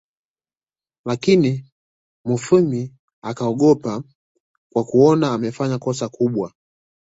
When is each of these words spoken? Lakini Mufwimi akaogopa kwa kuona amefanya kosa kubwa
Lakini 1.05 1.65
Mufwimi 2.25 2.93
akaogopa 3.23 4.03
kwa 4.73 4.83
kuona 4.83 5.31
amefanya 5.33 5.79
kosa 5.79 6.09
kubwa 6.09 6.53